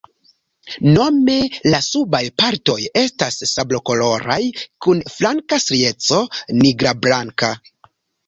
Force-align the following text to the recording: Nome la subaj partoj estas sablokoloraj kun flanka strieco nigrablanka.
Nome 0.93 1.33
la 1.73 1.81
subaj 1.87 2.21
partoj 2.41 2.77
estas 3.01 3.37
sablokoloraj 3.51 4.39
kun 4.87 5.05
flanka 5.17 5.61
strieco 5.67 6.23
nigrablanka. 6.63 7.51